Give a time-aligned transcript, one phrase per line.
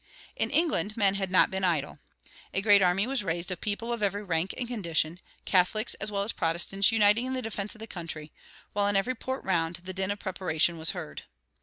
[0.35, 1.99] In England men had not been idle.
[2.55, 6.23] A great army was raised of people of every rank and condition, Catholics as well
[6.23, 8.31] as Protestants uniting in the defense of the country;
[8.73, 11.25] while in every port round, the din of preparation was heard.